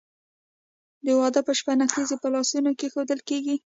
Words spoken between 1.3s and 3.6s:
په شپه نکریزې په لاسونو کیښودل کیږي.